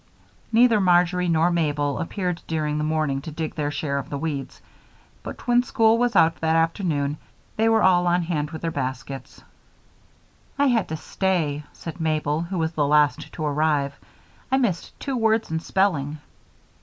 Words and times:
Neither 0.51 0.81
Marjory 0.81 1.27
nor 1.27 1.51
Mabel 1.51 1.99
appeared 1.99 2.41
during 2.47 2.79
the 2.79 2.83
morning 2.83 3.21
to 3.21 3.31
dig 3.31 3.53
their 3.53 3.69
share 3.69 3.99
of 3.99 4.09
the 4.09 4.17
weeds, 4.17 4.59
but 5.21 5.45
when 5.45 5.61
school 5.61 5.99
was 5.99 6.15
out 6.15 6.37
that 6.37 6.55
afternoon 6.55 7.19
they 7.55 7.69
were 7.69 7.83
all 7.83 8.07
on 8.07 8.23
hand 8.23 8.49
with 8.49 8.63
their 8.63 8.71
baskets. 8.71 9.43
"I 10.57 10.69
had 10.69 10.87
to 10.89 10.97
stay," 10.97 11.65
said 11.71 12.01
Mabel, 12.01 12.41
who 12.41 12.57
was 12.57 12.71
the 12.71 12.87
last 12.87 13.31
to 13.33 13.45
arrive. 13.45 13.93
"I 14.51 14.57
missed 14.57 14.99
two 14.99 15.15
words 15.15 15.51
in 15.51 15.59
spelling." 15.59 16.17